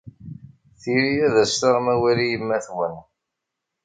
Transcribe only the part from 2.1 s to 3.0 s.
i yemma-twen.